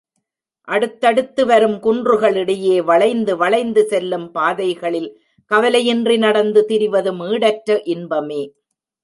அடுத்தடுத்து 0.67 1.45
வரும் 1.45 1.75
குன்றுகளிடையே, 1.83 2.83
வளைந்து 2.83 3.37
வளைந்து 3.37 3.83
செல்லும் 3.87 4.31
பாதைகளில் 4.31 5.09
கவலையின்றி 5.51 6.17
நடந்து 6.17 6.65
திரிவதும் 6.69 7.21
ஈடற்ற 7.29 7.79
இன்பமே. 7.83 8.41